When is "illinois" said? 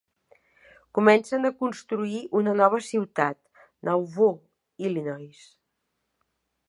4.89-5.45